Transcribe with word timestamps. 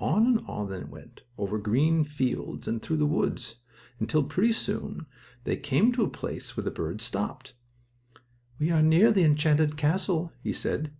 On 0.00 0.26
and 0.26 0.38
on 0.46 0.70
they 0.70 0.82
went, 0.82 1.20
over 1.36 1.58
green 1.58 2.04
fields, 2.04 2.66
and 2.66 2.80
through 2.80 2.96
the 2.96 3.04
woods, 3.04 3.56
until, 4.00 4.24
pretty 4.24 4.54
soon, 4.54 5.04
they 5.44 5.58
came 5.58 5.92
to 5.92 6.02
a 6.04 6.08
place 6.08 6.56
where 6.56 6.64
the 6.64 6.70
bird 6.70 7.02
stopped. 7.02 7.52
"We 8.58 8.70
are 8.70 8.80
near 8.80 9.12
the 9.12 9.24
enchanted 9.24 9.76
castle," 9.76 10.32
he 10.42 10.54
said. 10.54 10.92